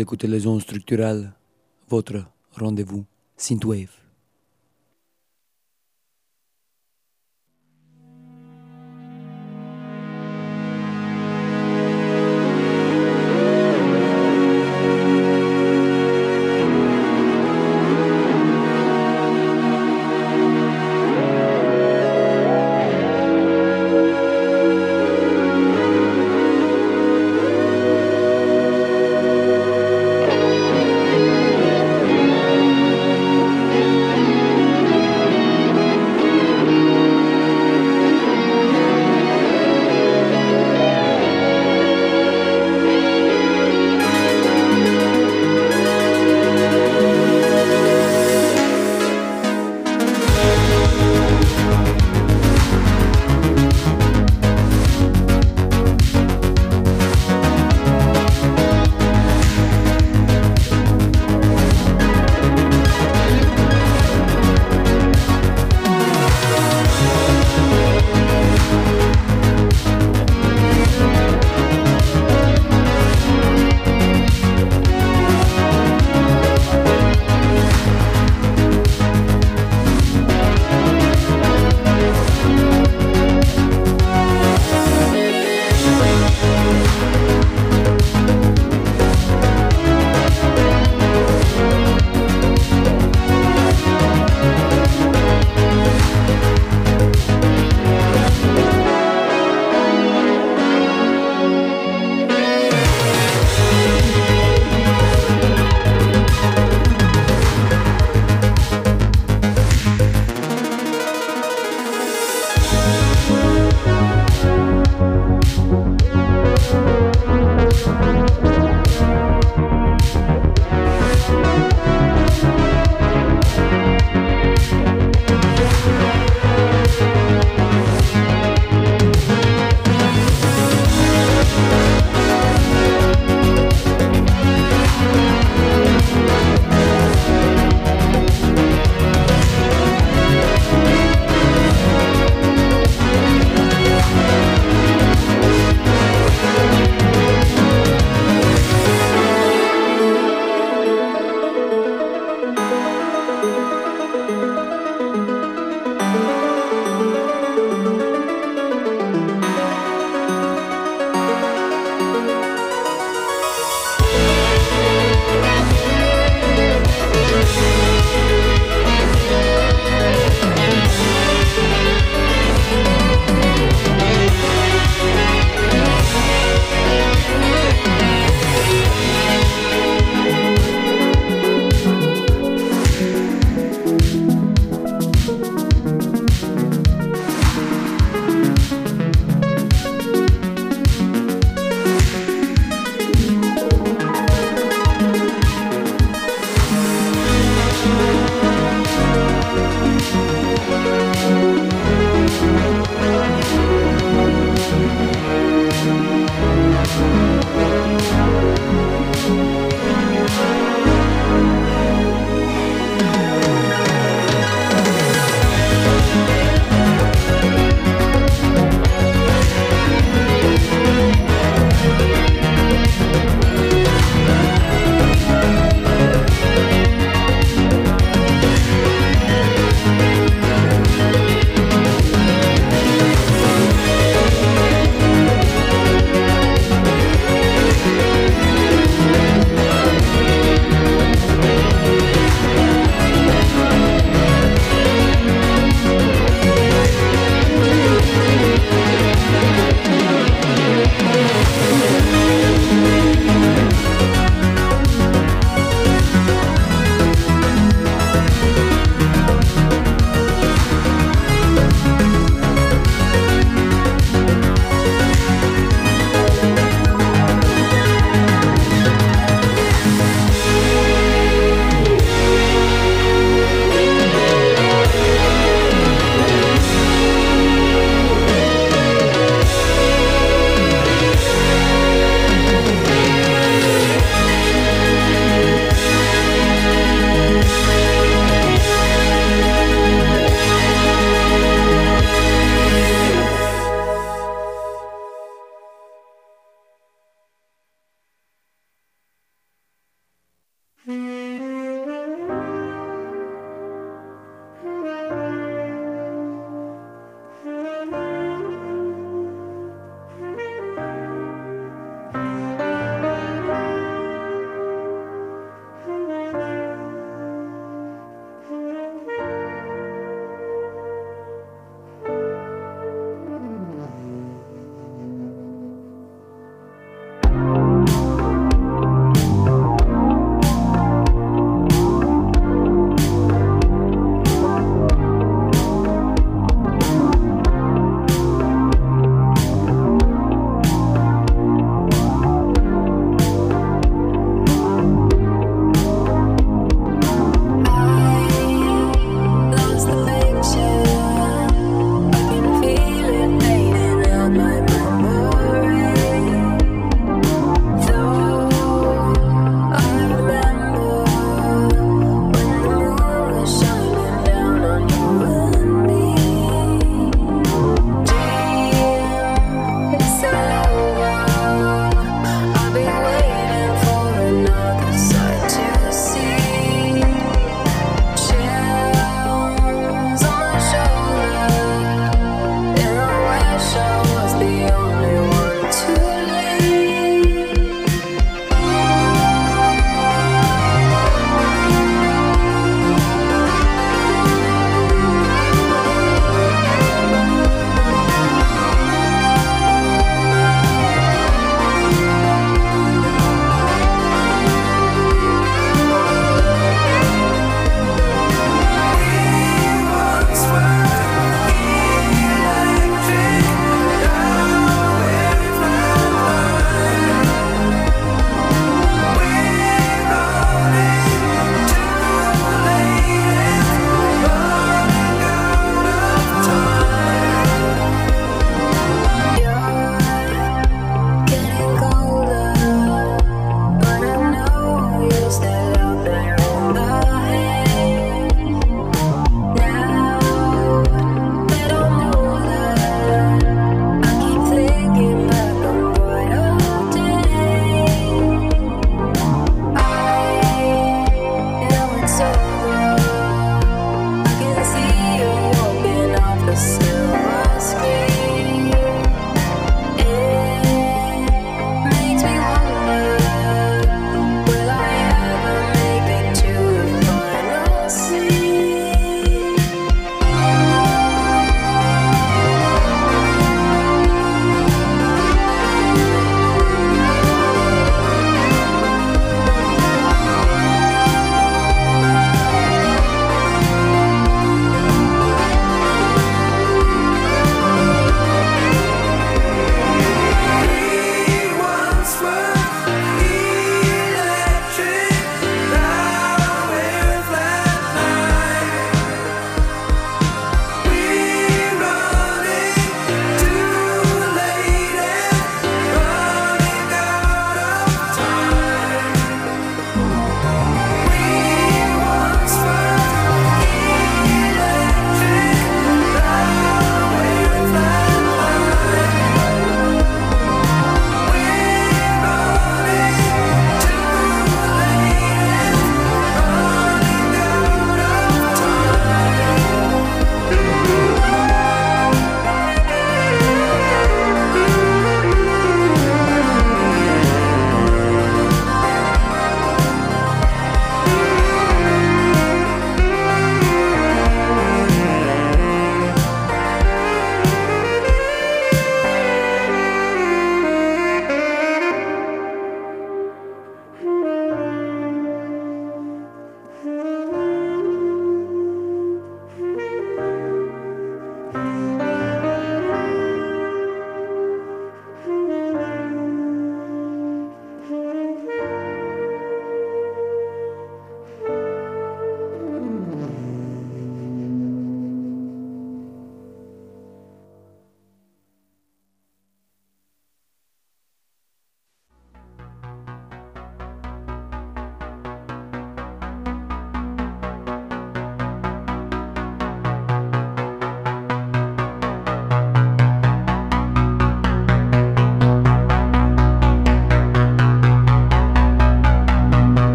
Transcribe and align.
Écoutez 0.00 0.26
les 0.28 0.46
ondes 0.46 0.62
structurales, 0.62 1.34
votre 1.90 2.24
rendez-vous 2.56 3.04
Synthwave. 3.36 3.90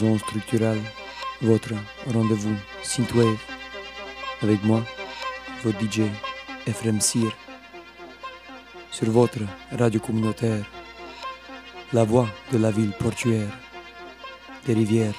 Ondes 0.00 0.20
structurales, 0.20 0.80
votre 1.40 1.74
rendez-vous 2.12 2.56
Synthwave. 2.82 3.38
Avec 4.42 4.62
moi, 4.64 4.82
votre 5.62 5.78
DJ 5.80 6.02
Ephraim 6.66 7.00
Sir. 7.00 7.30
Sur 8.90 9.10
votre 9.10 9.40
radio 9.70 10.00
communautaire, 10.00 10.64
la 11.92 12.04
voix 12.04 12.28
de 12.52 12.58
la 12.58 12.70
ville 12.70 12.92
portuaire, 12.92 13.48
des 14.64 14.74
rivières 14.74 15.14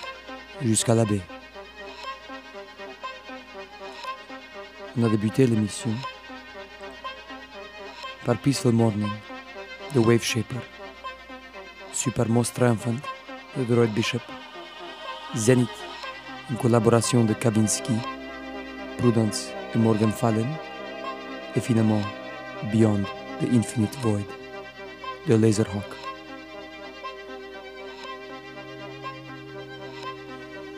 jusqu'à 0.62 0.96
la 0.96 1.06
baie. 1.06 1.22
On 4.98 5.04
a 5.04 5.10
débuté 5.10 5.48
l'émission 5.48 5.90
par 8.26 8.38
Peaceful 8.38 8.74
Morning 8.74 9.10
de 9.94 10.00
Wave 10.00 10.24
Shaper, 10.24 10.62
Super 11.92 12.30
Most 12.30 12.56
Triumphant 12.56 12.96
de 13.58 13.64
Droid 13.64 13.90
Bishop, 13.90 14.22
Zenith, 15.36 15.68
une 16.52 16.58
collaboration 16.58 17.24
de 17.24 17.34
Kavinsky, 17.34 17.94
Prudence 19.00 19.50
et 19.74 19.80
Morgan 19.80 20.12
Fallen, 20.12 20.48
et 21.56 21.60
finalement 21.60 22.02
Beyond 22.72 23.02
the 23.42 23.52
Infinite 23.52 23.98
Void 24.04 24.22
de 25.28 25.34
Laserhawk. 25.34 25.84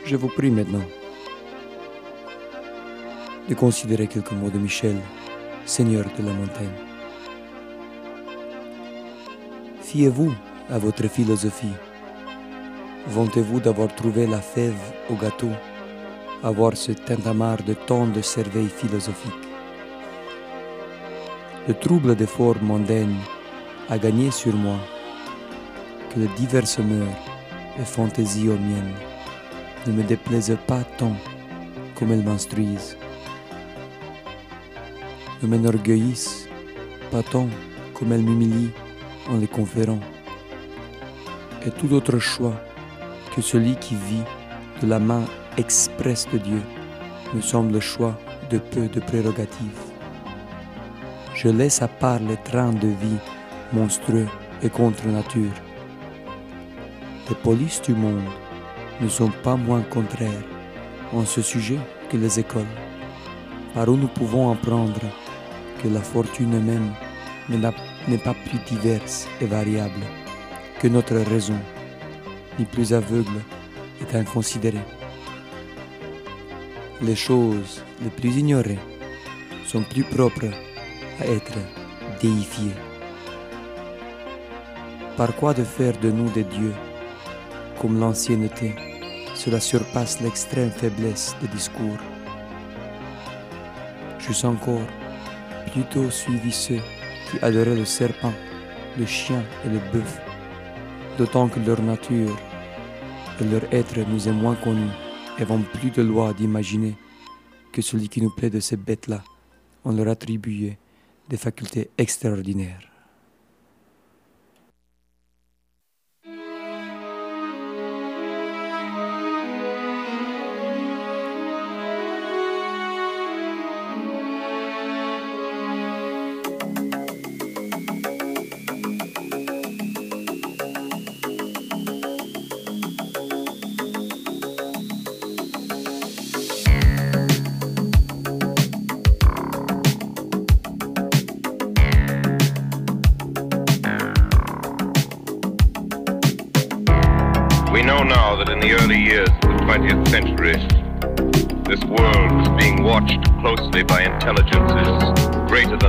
Je 0.06 0.16
vous 0.16 0.28
prie 0.28 0.50
maintenant 0.50 0.84
de 3.48 3.54
considérer 3.54 4.06
quelques 4.06 4.32
mots 4.32 4.50
de 4.50 4.58
Michel, 4.58 4.96
Seigneur 5.66 6.06
de 6.18 6.24
la 6.24 6.32
montagne. 6.32 6.72
Fiez-vous 9.82 10.32
à 10.70 10.78
votre 10.78 11.06
philosophie. 11.08 11.74
Vantez-vous 13.08 13.60
d'avoir 13.60 13.94
trouvé 13.94 14.26
la 14.26 14.40
fève 14.40 14.80
au 15.10 15.14
gâteau, 15.14 15.50
avoir 16.42 16.76
ce 16.76 16.92
tintamarre 16.92 17.62
de 17.62 17.74
tant 17.74 18.06
de 18.06 18.20
cerveilles 18.20 18.68
philosophiques. 18.68 19.32
Le 21.68 21.74
trouble 21.74 22.16
des 22.16 22.26
formes 22.26 22.66
mondaines 22.66 23.16
a 23.88 23.98
gagné 23.98 24.30
sur 24.30 24.54
moi 24.54 24.78
que 26.12 26.20
les 26.20 26.28
diverses 26.36 26.78
mœurs 26.78 27.16
et 27.78 27.84
fantaisies 27.84 28.48
aux 28.48 28.58
miennes 28.58 28.94
ne 29.86 29.92
me 29.92 30.02
déplaisent 30.02 30.58
pas 30.66 30.82
tant 30.98 31.16
comme 31.94 32.12
elles 32.12 32.24
m'instruisent 32.24 32.96
ne 35.42 35.48
m'enorgueillissent 35.48 36.48
pas 37.10 37.22
tant 37.22 37.48
comme 37.94 38.12
elles 38.12 38.22
m'humilient 38.22 38.72
en 39.28 39.38
les 39.38 39.46
conférant. 39.46 40.00
Et 41.66 41.70
tout 41.70 41.92
autre 41.92 42.18
choix 42.18 42.54
que 43.36 43.42
celui 43.42 43.76
qui 43.76 43.94
vit 43.94 44.24
de 44.80 44.88
la 44.88 44.98
main 44.98 45.24
expresse 45.58 46.26
de 46.32 46.38
Dieu 46.38 46.62
me 47.34 47.42
semble 47.42 47.74
le 47.74 47.80
choix 47.80 48.18
de 48.50 48.56
peu 48.56 48.88
de 48.88 48.98
prérogatives. 49.00 49.82
Je 51.34 51.48
laisse 51.48 51.82
à 51.82 51.88
part 51.88 52.20
les 52.20 52.38
trains 52.38 52.72
de 52.72 52.88
vie 52.88 53.20
monstrueux 53.74 54.28
et 54.62 54.70
contre 54.70 55.06
nature. 55.06 55.52
Les 57.28 57.34
polices 57.34 57.82
du 57.82 57.92
monde 57.92 58.24
ne 59.02 59.08
sont 59.08 59.32
pas 59.42 59.56
moins 59.56 59.82
contraires 59.82 60.44
en 61.12 61.26
ce 61.26 61.42
sujet 61.42 61.78
que 62.08 62.16
les 62.16 62.40
écoles, 62.40 62.64
par 63.74 63.88
où 63.88 63.96
nous 63.96 64.08
pouvons 64.08 64.50
apprendre 64.50 65.00
que 65.82 65.88
la 65.88 66.00
fortune 66.00 66.58
même 66.58 66.92
n'est 67.50 68.18
pas 68.18 68.34
plus 68.46 68.58
diverse 68.66 69.28
et 69.42 69.46
variable 69.46 70.06
que 70.80 70.88
notre 70.88 71.16
raison, 71.16 71.58
ni 72.58 72.64
plus 72.64 72.92
aveugle 72.92 73.40
et 74.00 74.16
inconsidérée. 74.16 74.86
Les 77.02 77.16
choses 77.16 77.82
les 78.02 78.10
plus 78.10 78.36
ignorées 78.36 78.78
sont 79.66 79.82
plus 79.82 80.04
propres 80.04 80.50
à 81.20 81.26
être 81.26 81.58
déifiées. 82.20 82.74
Par 85.16 85.34
quoi 85.36 85.54
de 85.54 85.64
faire 85.64 85.98
de 85.98 86.10
nous 86.10 86.30
des 86.30 86.44
dieux 86.44 86.74
comme 87.80 87.98
l'ancienneté? 87.98 88.74
Cela 89.34 89.60
surpasse 89.60 90.20
l'extrême 90.20 90.70
faiblesse 90.70 91.36
des 91.42 91.48
discours. 91.48 91.98
Juste 94.18 94.46
encore 94.46 94.86
plutôt 95.72 96.10
suivi 96.10 96.52
ceux 96.52 96.80
qui 97.30 97.38
adoraient 97.42 97.76
le 97.76 97.84
serpent, 97.84 98.32
le 98.98 99.04
chien 99.04 99.42
et 99.64 99.68
le 99.68 99.80
bœuf, 99.92 100.20
d'autant 101.18 101.48
que 101.48 101.60
leur 101.60 101.82
nature 101.82 102.36
leur 103.44 103.62
être 103.72 103.98
nous 104.08 104.28
est 104.28 104.32
moins 104.32 104.54
connus 104.54 104.90
et 105.38 105.42
avons 105.42 105.60
plus 105.60 105.90
de 105.90 106.02
loi 106.02 106.32
d'imaginer 106.32 106.94
que 107.72 107.82
celui 107.82 108.08
qui 108.08 108.22
nous 108.22 108.30
plaît 108.30 108.50
de 108.50 108.60
ces 108.60 108.76
bêtes-là, 108.76 109.22
on 109.84 109.92
leur 109.92 110.08
attribuait 110.08 110.78
des 111.28 111.36
facultés 111.36 111.90
extraordinaires. 111.98 112.95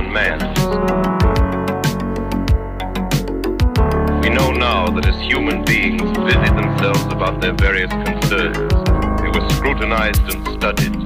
and 0.08 0.14
man. 0.14 0.38
We 4.22 4.30
know 4.30 4.52
now 4.52 4.88
that 4.90 5.06
as 5.06 5.20
human 5.20 5.64
beings 5.64 6.02
busied 6.18 6.56
themselves 6.56 7.04
about 7.12 7.40
their 7.40 7.52
various 7.54 7.90
concerns, 7.90 8.72
they 9.20 9.28
were 9.28 9.48
scrutinized 9.50 10.22
and 10.22 10.46
studied. 10.48 10.96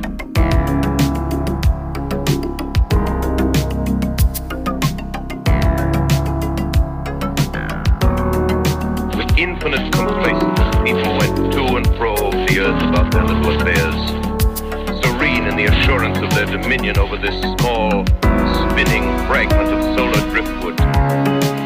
With 9.16 9.38
infinite 9.38 9.92
complacency, 9.92 10.64
people 10.84 11.16
went 11.18 11.52
to 11.52 11.76
and 11.76 11.86
fro 11.96 12.16
over 12.16 12.44
the 12.46 12.60
earth 12.60 12.82
about 12.82 13.12
their 13.12 13.24
little 13.24 13.60
affairs, 13.60 13.96
serene 15.02 15.46
in 15.46 15.56
the 15.56 15.66
assurance 15.66 16.18
of 16.18 16.30
their 16.30 16.46
dominion 16.46 16.98
over 16.98 17.16
this 17.16 17.40
small, 17.58 18.04
spinning 18.72 19.04
fragment 19.26 19.68
of 19.68 19.82
solar 19.94 20.30
driftwood, 20.30 20.80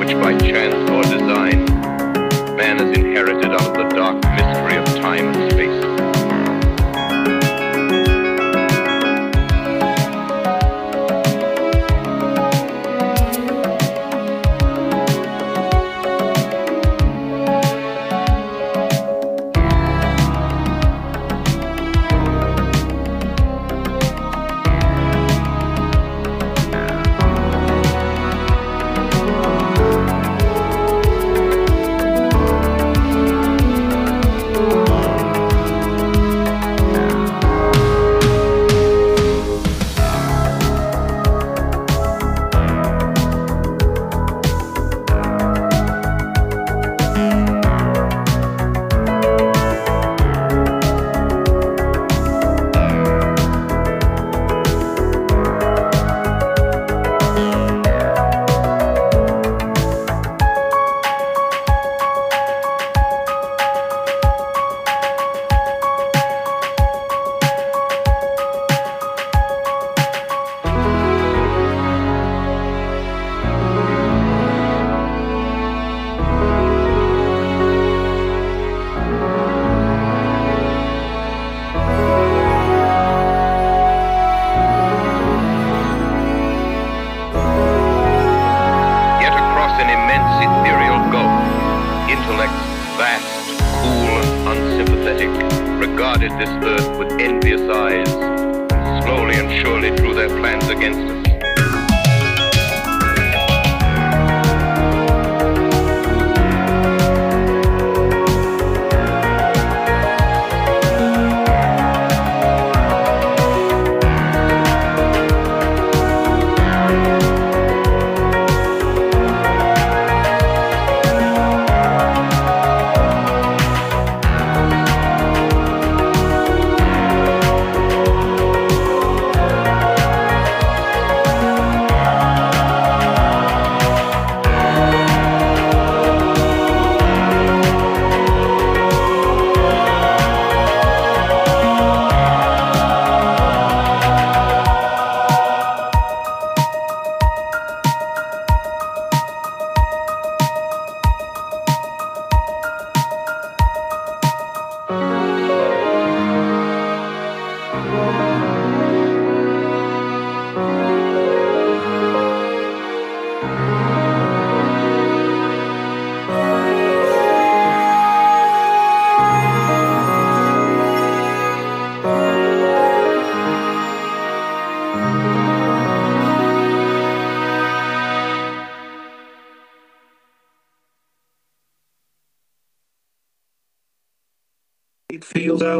which 0.00 0.10
by 0.20 0.36
chance 0.38 0.74
or 0.90 1.02
design, 1.04 1.64
man 2.56 2.78
has 2.78 2.98
inherited 2.98 3.52
out 3.52 3.62
of 3.62 3.74
the 3.74 3.94
dark 3.94 4.16
mystery 4.34 4.76
of 4.76 4.86
time 5.00 5.28
and 5.28 5.52
space. 5.52 5.85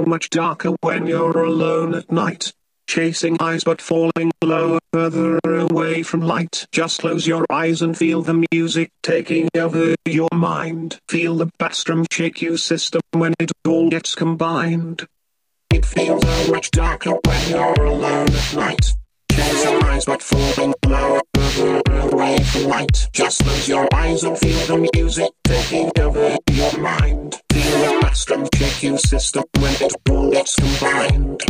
Much 0.07 0.31
darker 0.31 0.75
when 0.81 1.07
you're 1.07 1.45
alone 1.45 1.95
at 1.95 2.11
night. 2.11 2.53
Chasing 2.87 3.37
eyes 3.41 3.65
but 3.65 3.83
falling 3.83 4.31
lower, 4.43 4.79
further 4.93 5.41
away 5.45 6.03
from 6.05 6.21
light. 6.21 6.67
Just 6.71 7.01
close 7.01 7.27
your 7.27 7.45
eyes 7.51 7.83
and 7.83 7.97
feel 7.97 8.23
the 8.23 8.47
music 8.53 8.91
taking 9.03 9.49
over 9.57 9.97
your 10.07 10.29
mind. 10.33 11.01
Feel 11.09 11.37
the 11.37 11.51
bass 11.59 11.83
drum 11.83 12.07
shake 12.13 12.41
your 12.41 12.57
system 12.57 13.01
when 13.11 13.35
it 13.41 13.51
all 13.67 13.91
gets 13.91 14.15
combined. 14.15 15.07
It 15.71 15.85
feels 15.85 16.23
so 16.23 16.53
much 16.53 16.71
darker 16.71 17.19
when 17.25 17.51
you're 17.51 17.85
alone 17.85 18.29
at 18.31 18.55
night. 18.55 18.93
Chasing 19.33 19.83
eyes 19.85 20.05
but 20.05 20.23
falling 20.23 20.75
lower, 20.87 21.21
further 21.35 21.83
away 21.87 22.39
from 22.39 22.65
light. 22.65 23.09
Just 23.13 23.43
close 23.43 23.69
your 23.69 23.89
eyes 23.95 24.23
and 24.23 24.39
feel 24.39 24.67
the 24.67 24.89
music 24.95 25.31
taking 25.45 25.91
over 25.99 26.37
your 26.53 26.79
mind. 26.79 27.43
Bass 27.67 28.25
drum 28.25 28.47
shake 28.55 28.99
system 28.99 29.45
when 29.59 29.75
it 29.75 29.93
all 30.09 30.31
gets 30.31 30.55
combined. 30.57 31.43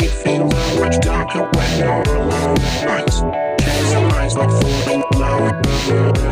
It 0.00 0.10
feels 0.10 0.52
much 0.80 1.00
darker 1.00 1.48
when 1.54 1.78
you're 1.78 2.02
alone 2.16 2.58
at 2.58 2.84
night. 2.84 3.12
Chasing 3.60 4.12
eyes 4.12 4.34
but 4.34 4.50
falling 4.60 5.04
lower, 5.14 5.52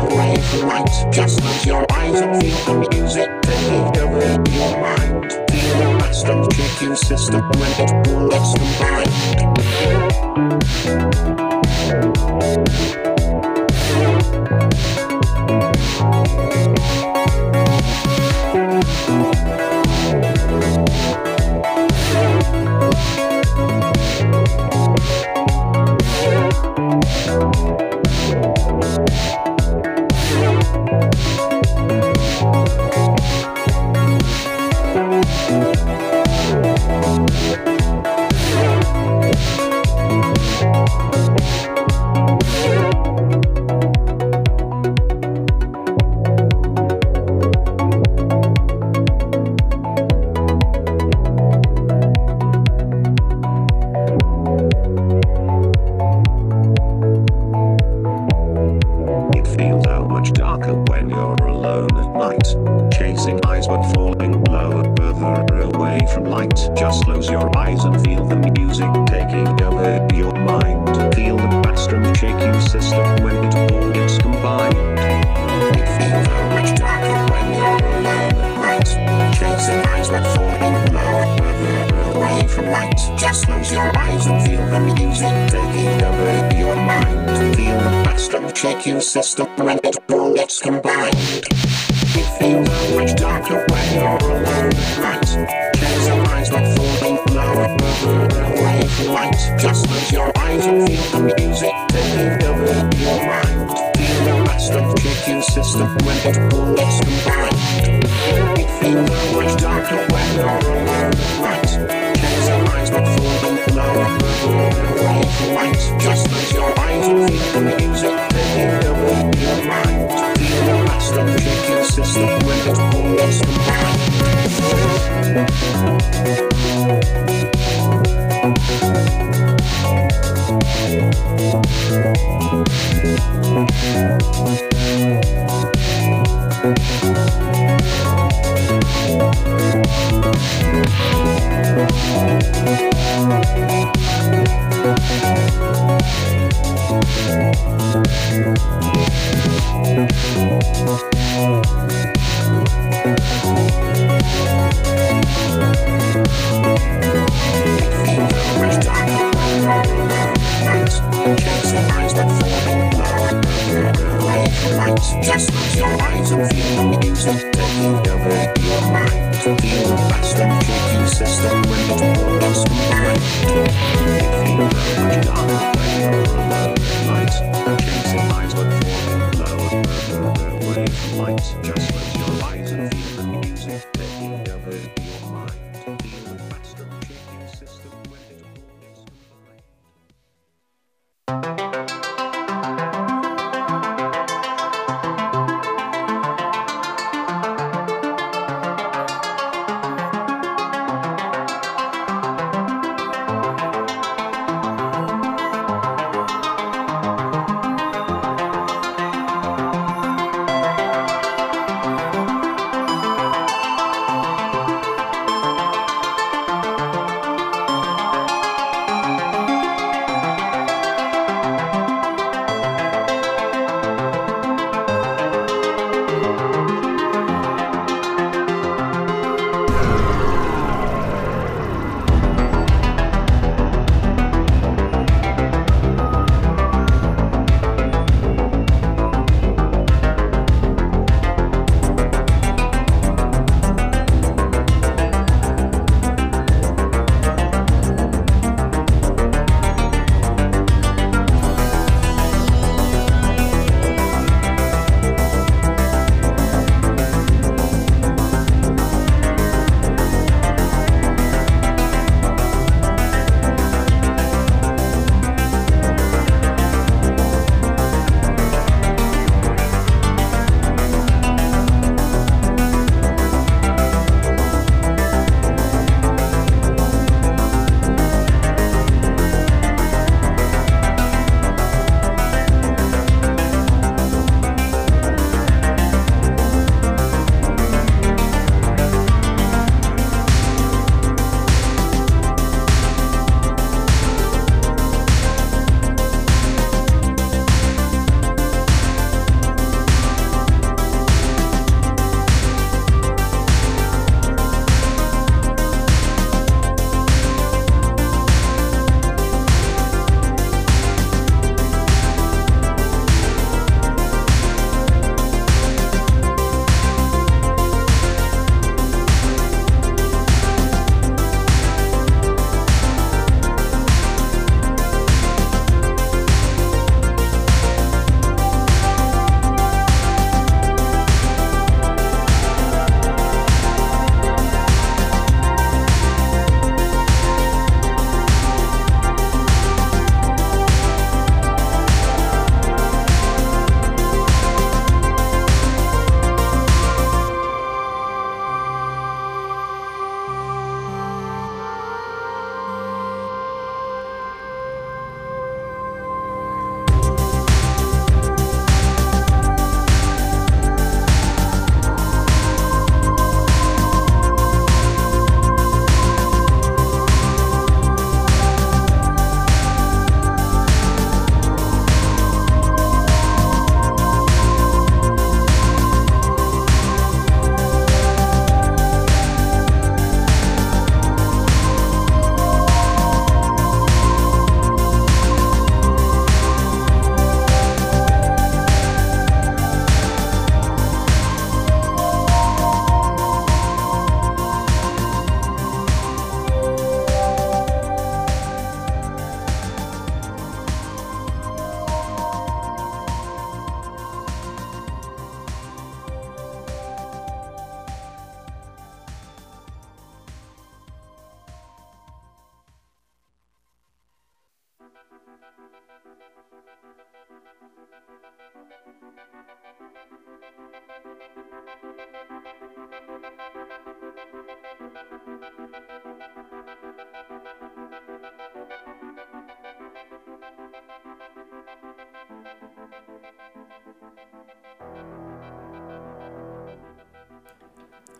away 0.07 0.35
from 0.49 0.67
light. 0.67 0.91
Just 1.11 1.41
close 1.41 1.65
your 1.65 1.85
eyes 1.93 2.19
and 2.19 2.41
feel 2.41 2.65
the 2.65 2.87
music 2.91 3.29
taking 3.43 3.97
over 4.01 4.19
your 4.51 4.71
mind. 4.81 5.31
Feel 5.51 5.73
the 5.77 6.23
drum 6.25 6.41
shake 6.51 6.97
system 6.97 7.41
when 7.59 7.71
it 7.79 7.91
all 8.09 8.27
gets 8.29 8.53
combined. 8.59 9.13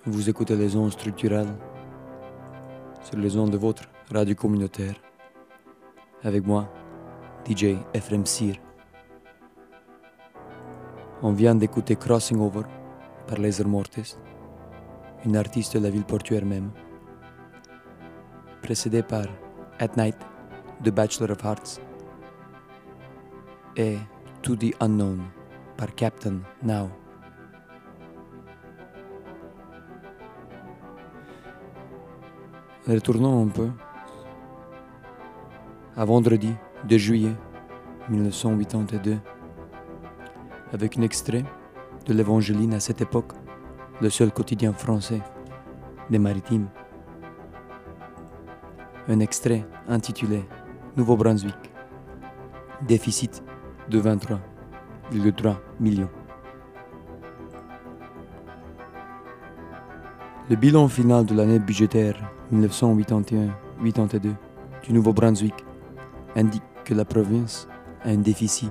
Vous 0.05 0.29
écoutez 0.29 0.57
les 0.57 0.75
ondes 0.75 0.91
structurelles 0.91 1.55
sur 3.03 3.17
les 3.17 3.37
ondes 3.37 3.51
de 3.51 3.57
votre 3.57 3.83
radio 4.11 4.35
communautaire. 4.35 4.95
Avec 6.23 6.45
moi, 6.45 6.69
DJ 7.47 7.77
Ephraim 7.93 8.25
Sir. 8.25 8.55
On 11.21 11.31
vient 11.31 11.55
d'écouter 11.55 11.95
Crossing 11.95 12.37
Over 12.41 12.63
par 13.27 13.37
Laser 13.37 13.65
Mortis, 13.65 14.17
une 15.23 15.37
artiste 15.37 15.77
de 15.77 15.83
la 15.83 15.89
ville 15.89 16.03
portuaire 16.03 16.45
même. 16.45 16.71
Précédé 18.61 19.03
par 19.03 19.27
At 19.79 19.95
Night 19.95 20.17
de 20.83 20.91
Bachelor 20.91 21.31
of 21.31 21.45
Hearts 21.45 21.79
et 23.77 23.95
To 24.41 24.57
the 24.57 24.75
Unknown 24.81 25.21
par 25.77 25.95
Captain 25.95 26.41
Now. 26.61 26.89
Retournons 32.85 33.43
un 33.43 33.47
peu 33.47 33.69
à 35.95 36.03
vendredi 36.03 36.51
2 36.89 36.97
juillet 36.97 37.31
1982 38.09 39.19
avec 40.73 40.97
un 40.97 41.01
extrait 41.03 41.45
de 42.05 42.13
l'Évangéline 42.13 42.73
à 42.73 42.81
cette 42.81 42.99
époque 42.99 43.31
le 44.01 44.09
seul 44.09 44.33
quotidien 44.33 44.73
français 44.73 45.21
des 46.09 46.19
maritimes. 46.19 46.67
Un 49.07 49.21
extrait 49.21 49.65
intitulé 49.87 50.43
Nouveau-Brunswick. 50.97 51.71
Déficit 52.85 53.43
de 53.87 54.01
23,3 54.01 55.55
millions. 55.79 56.09
Le 60.49 60.57
bilan 60.57 60.89
final 60.89 61.25
de 61.25 61.33
l'année 61.33 61.57
budgétaire 61.57 62.17
1981-82 62.53 64.33
du 64.83 64.91
Nouveau-Brunswick 64.91 65.53
indique 66.35 66.63
que 66.83 66.93
la 66.93 67.05
province 67.05 67.65
a 68.03 68.09
un 68.09 68.17
déficit 68.17 68.69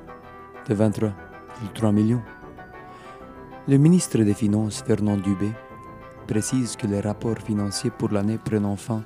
de 0.68 0.74
23,3 0.74 1.92
millions. 1.94 2.20
Le 3.66 3.78
ministre 3.78 4.18
des 4.18 4.34
Finances, 4.34 4.84
Fernand 4.86 5.16
Dubé, 5.16 5.50
précise 6.26 6.76
que 6.76 6.86
les 6.86 7.00
rapports 7.00 7.38
financiers 7.38 7.90
pour 7.90 8.10
l'année 8.10 8.38
prenant 8.38 8.76
fin 8.76 9.02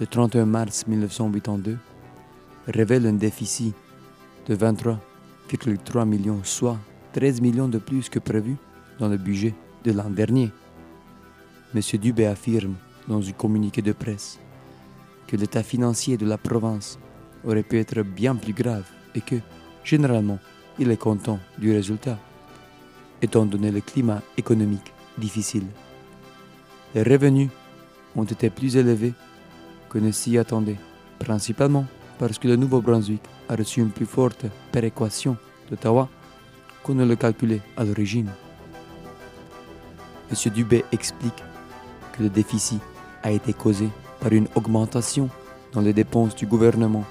le 0.00 0.06
31 0.08 0.46
mars 0.46 0.88
1982 0.88 1.78
révèlent 2.66 3.06
un 3.06 3.12
déficit 3.12 3.72
de 4.48 4.56
23,3 4.56 6.04
millions, 6.08 6.40
soit 6.42 6.78
13 7.12 7.40
millions 7.40 7.68
de 7.68 7.78
plus 7.78 8.08
que 8.08 8.18
prévu 8.18 8.56
dans 8.98 9.08
le 9.08 9.16
budget 9.16 9.54
de 9.84 9.92
l'an 9.92 10.10
dernier. 10.10 10.50
M. 11.74 11.80
Dubé 11.98 12.26
affirme 12.26 12.76
dans 13.08 13.20
un 13.20 13.32
communiqué 13.32 13.82
de 13.82 13.90
presse 13.90 14.38
que 15.26 15.36
l'état 15.36 15.64
financier 15.64 16.16
de 16.16 16.24
la 16.24 16.38
province 16.38 17.00
aurait 17.44 17.64
pu 17.64 17.80
être 17.80 18.02
bien 18.02 18.36
plus 18.36 18.52
grave 18.52 18.84
et 19.16 19.20
que, 19.20 19.36
généralement, 19.82 20.38
il 20.78 20.90
est 20.92 20.96
content 20.96 21.40
du 21.58 21.72
résultat, 21.72 22.16
étant 23.22 23.44
donné 23.44 23.72
le 23.72 23.80
climat 23.80 24.22
économique 24.36 24.92
difficile. 25.18 25.66
Les 26.94 27.02
revenus 27.02 27.50
ont 28.14 28.24
été 28.24 28.50
plus 28.50 28.76
élevés 28.76 29.14
que 29.90 29.98
ne 29.98 30.12
s'y 30.12 30.38
attendait, 30.38 30.78
principalement 31.18 31.86
parce 32.20 32.38
que 32.38 32.46
le 32.46 32.54
Nouveau-Brunswick 32.54 33.22
a 33.48 33.56
reçu 33.56 33.80
une 33.80 33.90
plus 33.90 34.06
forte 34.06 34.46
péréquation 34.70 35.36
d'Ottawa 35.68 36.08
qu'on 36.84 36.94
ne 36.94 37.04
le 37.04 37.16
calculait 37.16 37.62
à 37.76 37.82
l'origine. 37.82 38.30
M. 40.30 40.52
Dubé 40.52 40.84
explique 40.92 41.42
que 42.14 42.22
le 42.22 42.28
déficit 42.28 42.80
a 43.22 43.30
été 43.30 43.52
causé 43.52 43.88
par 44.20 44.32
une 44.32 44.48
augmentation 44.54 45.28
dans 45.72 45.80
les 45.80 45.92
dépenses 45.92 46.34
du 46.34 46.46
gouvernement 46.46 47.04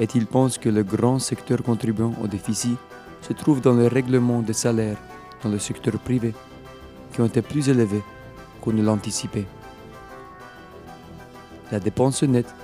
et 0.00 0.06
il 0.14 0.26
pense 0.26 0.58
que 0.58 0.68
le 0.68 0.82
grand 0.84 1.18
secteur 1.18 1.62
contribuant 1.62 2.12
au 2.22 2.28
déficit 2.28 2.78
se 3.22 3.32
trouve 3.32 3.60
dans 3.60 3.74
le 3.74 3.86
règlement 3.86 4.40
des 4.40 4.52
salaires 4.52 4.98
dans 5.42 5.50
le 5.50 5.58
secteur 5.58 5.98
privé 5.98 6.34
qui 7.12 7.20
ont 7.20 7.26
été 7.26 7.42
plus 7.42 7.68
élevés 7.68 8.02
qu'on 8.60 8.72
ne 8.72 8.82
l'anticipait. 8.82 9.46
La 11.72 11.80
dépense 11.80 12.22
nette 12.22 12.54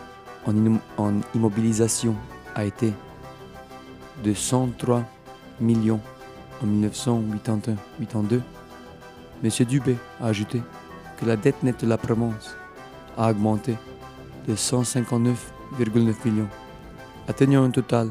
en, 0.47 1.21
immobilisation 1.35 2.15
a 2.55 2.65
été 2.65 2.93
de 4.23 4.33
103 4.33 5.05
millions 5.61 6.01
en 6.63 6.67
1981-82. 6.67 8.41
M. 9.43 9.51
Dubé 9.67 9.97
a 10.21 10.27
ajouté 10.27 10.63
que 11.19 11.27
la 11.27 11.37
dette 11.37 11.63
nette 11.63 11.85
de 11.85 11.89
la 11.89 11.99
province 11.99 12.57
a 13.17 13.31
augmenté 13.31 13.77
de 14.47 14.55
159,9 14.55 16.15
millions, 16.25 16.49
atteignant 17.29 17.65
un 17.65 17.71
total 17.71 18.11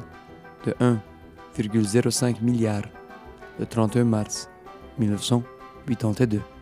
de 0.65 0.73
1,05 0.79 2.41
milliard 2.41 2.83
le 3.59 3.65
31 3.65 4.05
mars 4.05 4.49
1982. 4.97 6.52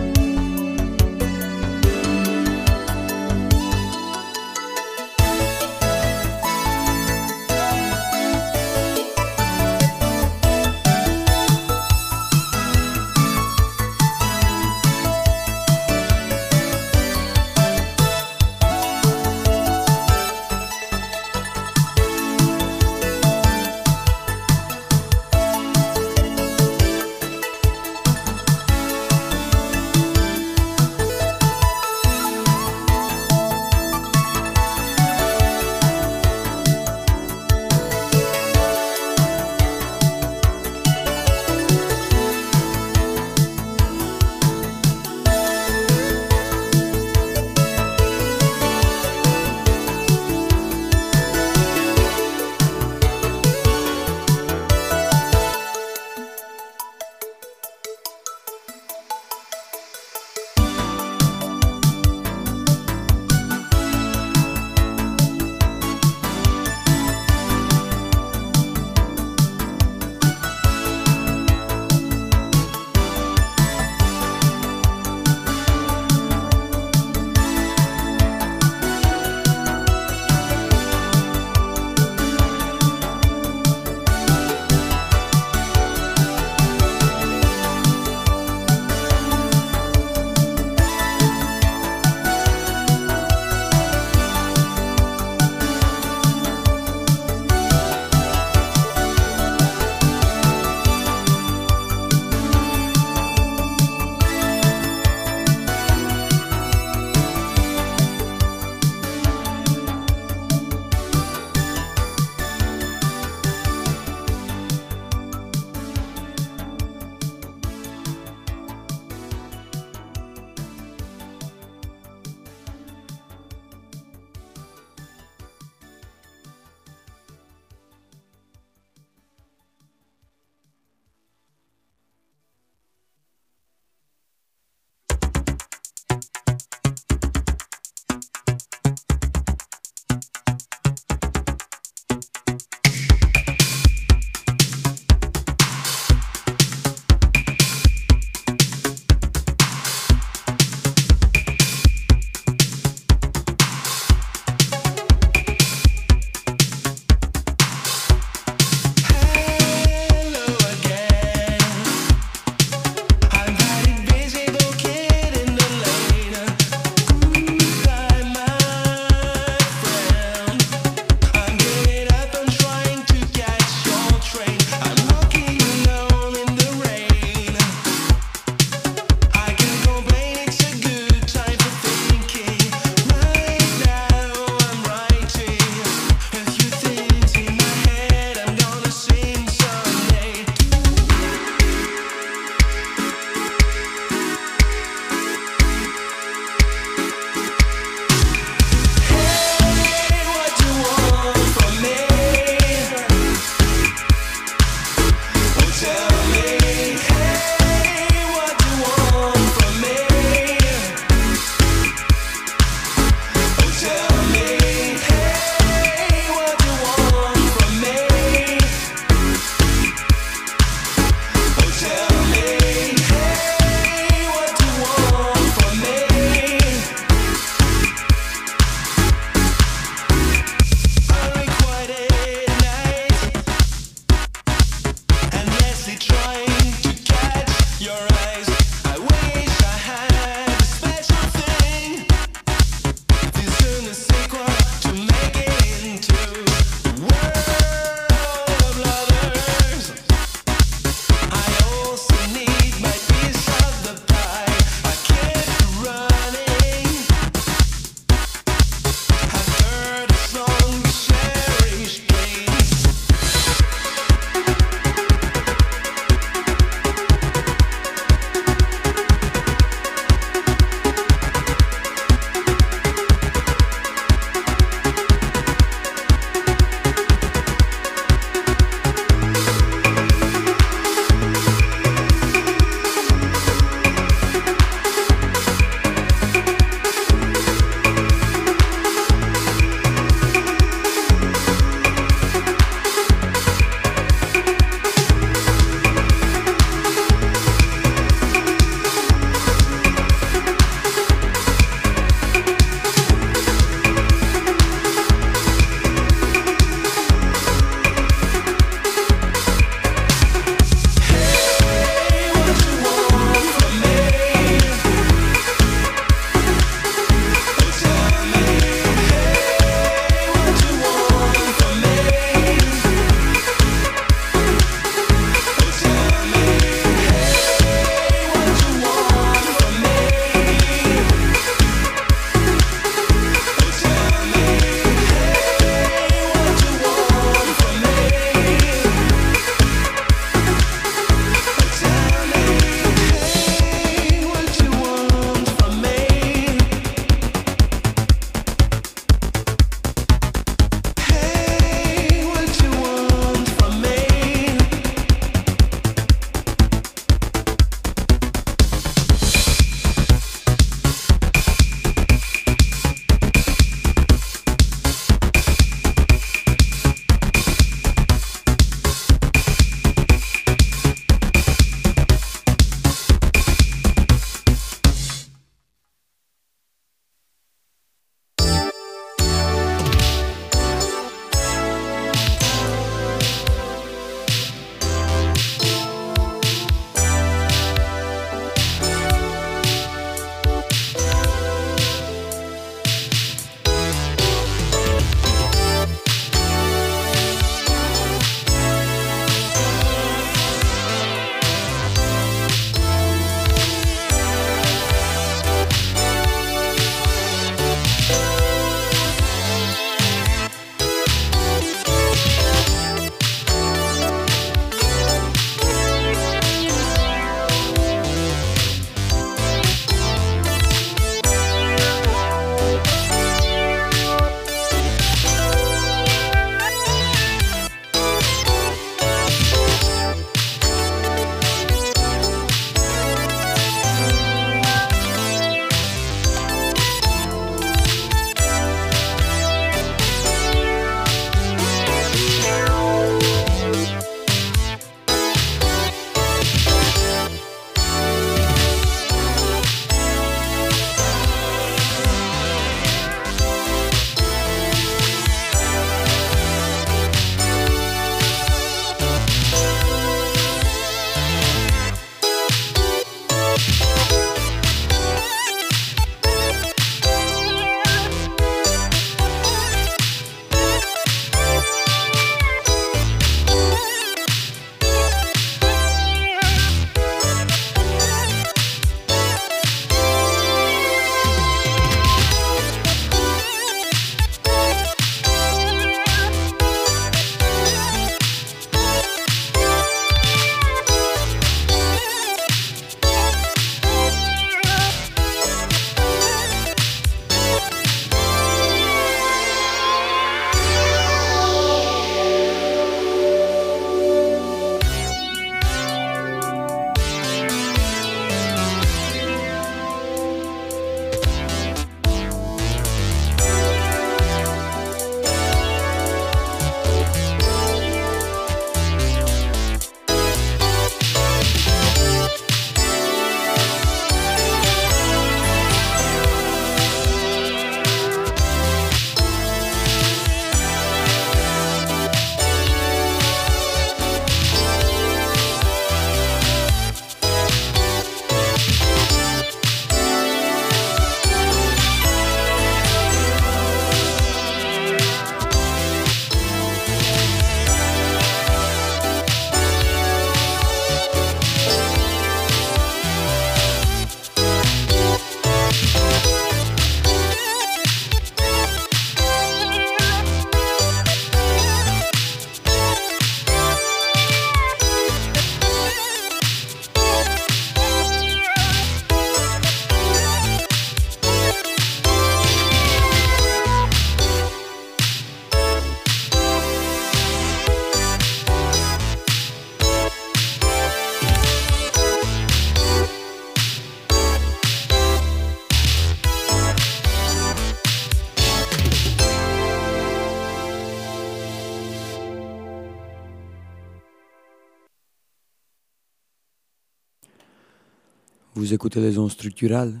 Vous 598.58 598.74
écoutez 598.74 599.00
les 599.00 599.18
ondes 599.18 599.30
structurales, 599.30 600.00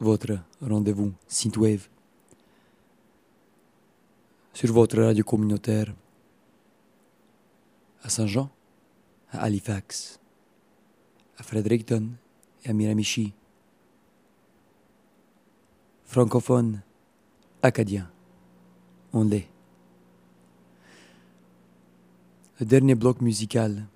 votre 0.00 0.36
rendez-vous 0.60 1.12
Synthwave, 1.28 1.86
sur 4.52 4.72
votre 4.72 5.00
radio 5.00 5.22
communautaire 5.22 5.94
à 8.02 8.08
Saint-Jean, 8.08 8.50
à 9.30 9.44
Halifax, 9.44 10.18
à 11.38 11.44
Fredericton 11.44 12.08
et 12.64 12.70
à 12.70 12.72
Miramichi. 12.72 13.32
Francophone, 16.04 16.82
acadien, 17.62 18.10
on 19.12 19.22
l'est. 19.22 19.46
Le 22.58 22.66
dernier 22.66 22.96
bloc 22.96 23.20
musical 23.20 23.86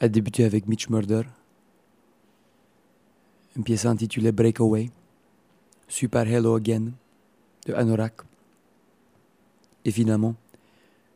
a 0.00 0.08
débuté 0.08 0.44
avec 0.44 0.66
Mitch 0.66 0.88
Murder, 0.88 1.24
une 3.56 3.64
pièce 3.64 3.84
intitulée 3.84 4.30
Breakaway, 4.32 4.90
Super 5.88 6.26
Hello 6.26 6.56
Again 6.56 6.92
de 7.66 7.74
Anorak, 7.74 8.22
et 9.84 9.90
finalement 9.90 10.34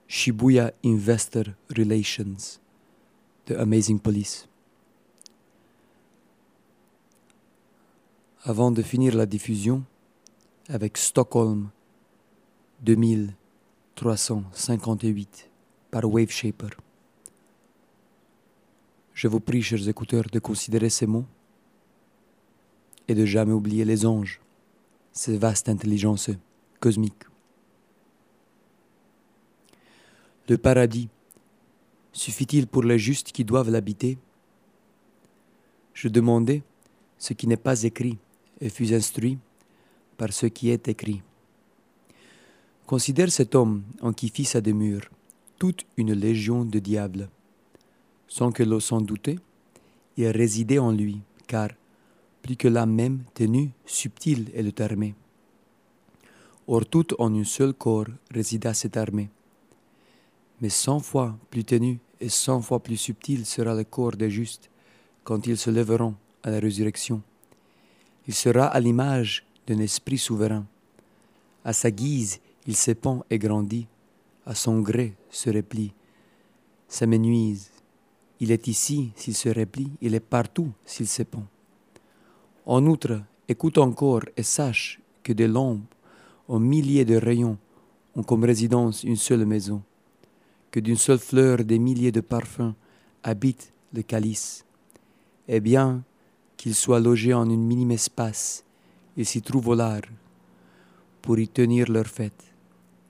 Shibuya 0.09 0.73
Investor 0.85 1.45
Relations 1.77 2.59
de 3.47 3.55
Amazing 3.57 4.01
Police. 4.01 4.49
Avant 8.43 8.71
de 8.71 8.83
finir 8.83 9.17
la 9.17 9.25
diffusion 9.27 9.83
avec 10.69 10.99
Stockholm 10.99 11.71
2358 12.83 15.49
par 15.91 16.05
Wave 16.05 16.31
Shaper. 16.31 16.71
Je 19.15 19.29
vous 19.29 19.41
prie, 19.41 19.63
chers 19.63 19.89
écouteurs, 19.89 20.27
de 20.31 20.39
considérer 20.41 20.91
ces 20.91 21.07
mots 21.07 21.25
et 23.09 23.15
de 23.15 23.25
jamais 23.25 23.53
oublier 23.53 23.85
les 23.85 24.07
anges, 24.07 24.41
ces 25.13 25.39
vastes 25.39 25.69
intelligences 25.69 26.31
cosmiques. 26.81 27.25
Le 30.49 30.59
paradis 30.59 31.09
suffit-il 32.13 32.67
pour 32.67 32.83
les 32.83 32.99
justes 32.99 33.33
qui 33.33 33.45
doivent 33.45 33.71
l'habiter? 33.71 34.19
Je 35.95 36.09
demandais 36.09 36.63
ce 37.19 37.33
qui 37.33 37.47
n'est 37.47 37.57
pas 37.57 37.83
écrit 37.83 38.19
et 38.61 38.69
fus 38.69 38.93
instruit 38.93 39.39
par 40.17 40.33
ce 40.33 40.47
qui 40.47 40.71
est 40.71 40.89
écrit. 40.89 41.23
Considère 42.87 43.33
cet 43.33 43.55
homme 43.55 43.83
en 44.03 44.13
qui 44.13 44.29
fit 44.29 44.45
sa 44.45 44.61
demeure 44.61 45.09
toute 45.59 45.87
une 45.97 46.13
légion 46.13 46.65
de 46.65 46.79
diables 46.79 47.29
sans 48.29 48.51
que 48.51 48.63
l'on 48.63 48.81
s'en 48.81 49.01
doutait, 49.01 49.39
il 50.17 50.29
résidait 50.29 50.79
en 50.79 50.91
lui, 50.91 51.21
car, 51.47 51.69
plus 52.45 52.57
que 52.57 52.69
l'âme 52.69 52.93
même 52.93 53.25
tenue, 53.33 53.71
subtile 53.87 54.51
est 54.55 54.63
le 54.63 54.71
termé. 54.71 55.15
Or 56.67 56.85
tout 56.85 57.19
en 57.19 57.35
un 57.35 57.43
seul 57.45 57.73
corps 57.73 58.13
résida 58.31 58.75
cette 58.75 58.99
armée. 58.99 59.31
Mais 60.61 60.69
cent 60.69 61.01
fois 61.01 61.39
plus 61.49 61.65
tenu 61.65 62.01
et 62.21 62.29
cent 62.29 62.61
fois 62.61 62.81
plus 62.83 62.99
subtil 62.99 63.47
sera 63.47 63.75
le 63.75 63.85
corps 63.85 64.13
des 64.13 64.29
justes 64.29 64.69
quand 65.25 65.47
ils 65.47 65.57
se 65.57 65.71
lèveront 65.71 66.17
à 66.43 66.51
la 66.51 66.61
résurrection. 66.61 67.23
Il 68.29 68.35
sera 68.35 68.67
à 68.67 68.79
l'image 68.79 69.47
d'un 69.67 69.79
esprit 69.79 70.19
souverain. 70.19 70.67
À 71.65 71.73
sa 71.73 71.91
guise, 71.91 72.41
il 72.67 72.77
s'épand 72.77 73.25
et 73.31 73.39
grandit, 73.39 73.87
à 74.45 74.55
son 74.55 74.81
gré 74.81 75.15
se 75.31 75.49
replie, 75.49 75.95
s'amenuise, 76.89 77.71
il 78.39 78.53
est 78.53 78.69
ici 78.69 79.13
s'il 79.17 79.35
se 79.35 79.49
replie, 79.49 79.91
il 80.03 80.15
est 80.15 80.21
partout 80.21 80.71
s'il 80.85 81.09
se 81.09 81.23
pend. 81.23 81.47
En 82.67 82.87
outre, 82.87 83.21
écoute 83.47 83.77
encore 83.77 84.23
et 84.37 84.43
sache 84.43 85.01
que 85.23 85.35
des 85.35 85.49
lampes, 85.49 85.95
aux 86.49 86.59
milliers 86.59 87.05
de 87.05 87.17
rayons, 87.17 87.59
ont 88.17 88.23
comme 88.23 88.45
résidence 88.45 89.05
une 89.05 89.17
seule 89.17 89.45
maison, 89.45 89.83
que 90.71 90.81
d'une 90.81 90.97
seule 90.97 91.19
fleur 91.19 91.59
des 91.59 91.79
milliers 91.79 92.13
de 92.13 92.23
parfums 92.23 92.75
habitent 93.23 93.73
le 93.93 94.03
calice. 94.03 94.65
Et 95.47 95.61
bien 95.61 96.03
qu'ils 96.57 96.75
soient 96.75 97.01
logés 97.01 97.35
en 97.35 97.51
un 97.51 97.57
minime 97.57 97.91
espace, 97.91 98.65
ils 99.17 99.27
s'y 99.27 99.43
trouvent 99.43 99.69
au 99.69 99.75
large 99.75 100.11
pour 101.21 101.39
y 101.39 101.49
tenir 101.49 101.91
leur 101.91 102.07
fête. 102.07 102.45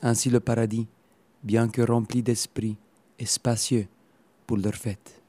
Ainsi 0.03 0.31
le 0.31 0.41
paradis, 0.41 0.87
bien 1.45 1.69
que 1.69 1.83
rempli 1.83 2.23
d'esprit, 2.23 2.77
est 3.19 3.27
spacieux 3.27 3.87
pour 4.47 4.57
leur 4.57 4.75
fête. 4.75 5.21